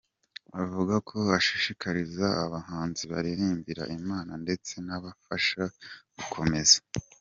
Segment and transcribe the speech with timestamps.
[0.63, 5.61] avuga ko ashishikariza abahanzi baririmbira Imana ndetse nababafasha,
[6.17, 6.77] gukomeza.